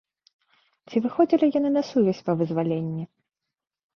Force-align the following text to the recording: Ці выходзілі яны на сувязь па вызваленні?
Ці 0.89 0.97
выходзілі 1.05 1.49
яны 1.57 1.69
на 1.75 1.83
сувязь 1.91 2.23
па 2.29 2.33
вызваленні? 2.39 3.03